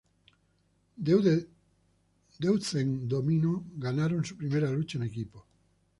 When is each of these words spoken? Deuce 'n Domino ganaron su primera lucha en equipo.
Deuce 0.97 2.75
'n 2.79 3.07
Domino 3.07 3.63
ganaron 3.77 4.25
su 4.25 4.35
primera 4.35 4.71
lucha 4.71 4.97
en 4.97 5.03
equipo. 5.03 5.45